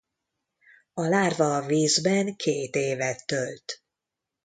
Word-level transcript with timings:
A 0.93 1.01
lárva 1.01 1.55
a 1.55 1.61
vízben 1.65 2.35
két 2.35 2.75
évet 2.75 3.25
tölt. 3.27 3.83